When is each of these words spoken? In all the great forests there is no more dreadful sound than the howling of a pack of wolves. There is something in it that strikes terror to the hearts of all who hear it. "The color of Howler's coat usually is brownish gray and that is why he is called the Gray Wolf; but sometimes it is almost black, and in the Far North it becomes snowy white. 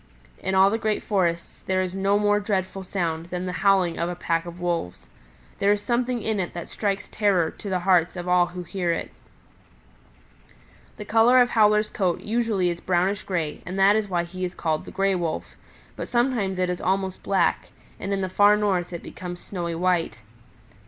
In 0.39 0.55
all 0.55 0.71
the 0.71 0.79
great 0.79 1.03
forests 1.03 1.61
there 1.61 1.83
is 1.83 1.93
no 1.93 2.17
more 2.17 2.39
dreadful 2.39 2.81
sound 2.83 3.27
than 3.27 3.45
the 3.45 3.51
howling 3.61 3.99
of 3.99 4.09
a 4.09 4.15
pack 4.15 4.47
of 4.47 4.59
wolves. 4.59 5.05
There 5.59 5.71
is 5.71 5.79
something 5.83 6.23
in 6.23 6.39
it 6.39 6.55
that 6.55 6.69
strikes 6.71 7.07
terror 7.07 7.51
to 7.51 7.69
the 7.69 7.81
hearts 7.85 8.15
of 8.15 8.27
all 8.27 8.47
who 8.47 8.63
hear 8.63 8.91
it. 8.91 9.11
"The 10.97 11.05
color 11.05 11.39
of 11.39 11.51
Howler's 11.51 11.91
coat 11.91 12.21
usually 12.21 12.71
is 12.71 12.81
brownish 12.81 13.21
gray 13.21 13.61
and 13.63 13.77
that 13.77 13.95
is 13.95 14.07
why 14.09 14.23
he 14.23 14.43
is 14.43 14.55
called 14.55 14.85
the 14.85 14.91
Gray 14.91 15.13
Wolf; 15.13 15.55
but 15.95 16.07
sometimes 16.07 16.57
it 16.57 16.71
is 16.71 16.81
almost 16.81 17.21
black, 17.21 17.69
and 17.99 18.11
in 18.11 18.21
the 18.21 18.27
Far 18.27 18.57
North 18.57 18.91
it 18.93 19.03
becomes 19.03 19.39
snowy 19.39 19.75
white. 19.75 20.21